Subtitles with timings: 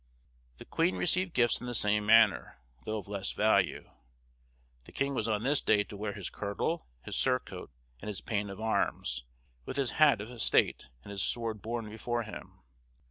[0.57, 3.87] The queen received gifts in the same manner, though of less value.
[4.85, 7.69] The king was on this day to wear his kirtle, his surcoat,
[8.01, 9.25] and his pane of arms,
[9.63, 12.63] with his hat of estate, and his sword borne before him.